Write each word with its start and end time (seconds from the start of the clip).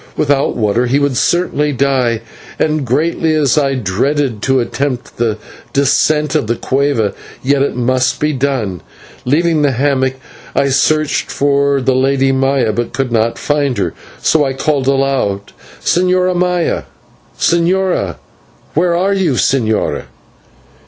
Without 0.17 0.55
water 0.57 0.87
he 0.87 0.97
would 0.97 1.15
certainly 1.15 1.71
die, 1.71 2.21
and 2.57 2.87
greatly 2.87 3.35
as 3.35 3.55
I 3.55 3.75
dreaded 3.75 4.41
to 4.41 4.59
attempt 4.59 5.17
the 5.17 5.37
descent 5.73 6.33
of 6.33 6.47
the 6.47 6.55
/cueva/, 6.55 7.13
yet 7.43 7.61
it 7.61 7.75
must 7.75 8.19
be 8.19 8.33
done. 8.33 8.81
Leaving 9.25 9.61
the 9.61 9.73
hammock, 9.73 10.15
I 10.55 10.69
searched 10.69 11.29
for 11.29 11.79
the 11.81 11.93
Lady 11.93 12.31
Maya, 12.31 12.73
but 12.73 12.93
could 12.93 13.11
not 13.11 13.37
find 13.37 13.77
her, 13.77 13.93
so 14.19 14.43
I 14.43 14.53
called 14.53 14.87
aloud 14.87 15.53
"Señora, 15.79 16.85
señora. 17.37 18.15
Where 18.73 18.95
are 18.95 19.13
you, 19.13 19.33
señora?" 19.33 20.05